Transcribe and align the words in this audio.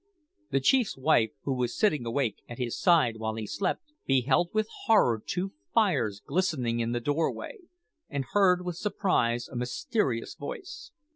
The 0.49 0.59
chief's 0.59 0.97
wife, 0.97 1.29
who 1.43 1.53
was 1.53 1.77
sitting 1.77 2.07
awake 2.07 2.37
at 2.49 2.57
his 2.57 2.75
side 2.75 3.17
while 3.17 3.35
he 3.35 3.45
slept, 3.45 3.83
beheld 4.07 4.49
with 4.51 4.67
horror 4.85 5.21
two 5.23 5.51
fires 5.75 6.23
glistening 6.25 6.79
in 6.79 6.91
the 6.91 6.99
doorway, 6.99 7.59
and 8.09 8.25
heard 8.31 8.65
with 8.65 8.77
surprise 8.77 9.47
a 9.47 9.55
mysterious 9.55 10.33
voice. 10.33 10.91